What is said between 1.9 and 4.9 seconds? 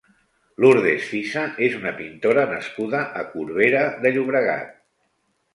pintora nascuda a Corbera de Llobregat.